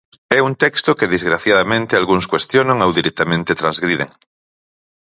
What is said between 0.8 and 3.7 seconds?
que desgraciadamente algúns cuestionan ou directamente